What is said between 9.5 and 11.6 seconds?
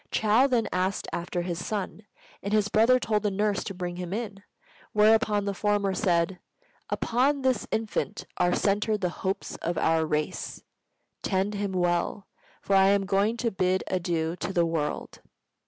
of our race. Tend